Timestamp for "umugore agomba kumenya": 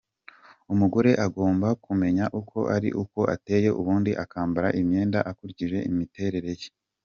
0.73-2.25